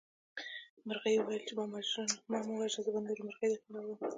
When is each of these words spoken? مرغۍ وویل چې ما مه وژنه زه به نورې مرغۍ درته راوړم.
مرغۍ 0.87 1.15
وویل 1.17 1.43
چې 1.47 1.53
ما 1.57 1.65
مه 1.71 1.77
وژنه 2.57 2.83
زه 2.85 2.89
به 2.93 2.99
نورې 3.05 3.21
مرغۍ 3.27 3.47
درته 3.49 3.69
راوړم. 3.73 4.07